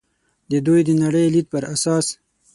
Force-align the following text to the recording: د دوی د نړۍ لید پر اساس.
د 0.51 0.53
دوی 0.65 0.81
د 0.87 0.89
نړۍ 1.03 1.25
لید 1.33 1.47
پر 1.53 1.63
اساس. 1.73 2.05